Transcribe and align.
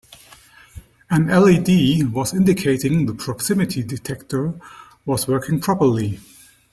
An 1.11 1.27
LED 1.27 2.11
was 2.11 2.33
indicating 2.33 3.05
the 3.05 3.13
proximity 3.13 3.83
detector 3.83 4.55
was 5.05 5.27
working 5.27 5.59
properly. 5.59 6.19